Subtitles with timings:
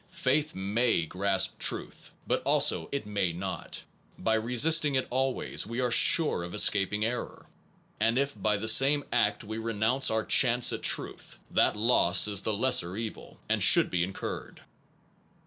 [0.09, 3.83] Faith may grasp truth; but also it may not.
[4.17, 7.45] By resisting it always, we are sure of escaping error;
[7.99, 12.41] and if by the same act we renounce our chance at truth, that loss is
[12.41, 14.61] the lesser evil, and should be incurred.